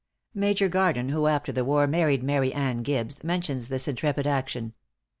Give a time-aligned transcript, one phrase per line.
[0.17, 4.73] * Major Garden, who after the war married Mary Anna Gibbes, mentions this intrepid action.